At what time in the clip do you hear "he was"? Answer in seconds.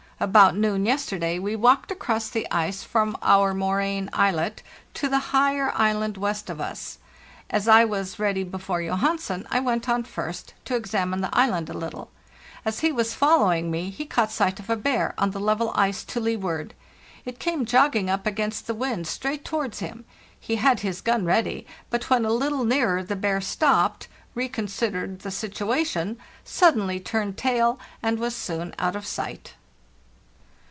12.81-13.15